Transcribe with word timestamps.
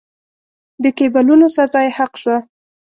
د 0.83 0.85
کېبولونو 0.97 1.45
سزا 1.55 1.81
یې 1.85 1.91
حق 1.97 2.13
شوه. 2.21 2.37